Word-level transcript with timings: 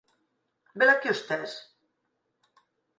Velaquí 0.79 1.07
os 1.15 1.21
tes. 1.27 1.51